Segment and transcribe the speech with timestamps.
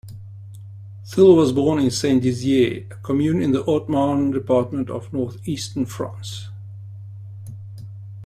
[1.07, 6.47] Thil was born in Saint-Dizier, a commune in the Haute-Marne department in north-eastern France.